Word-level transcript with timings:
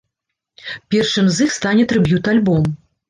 Першым 0.95 1.29
з 1.35 1.49
іх 1.49 1.53
стане 1.59 1.83
трыб'ют-альбом. 1.93 2.65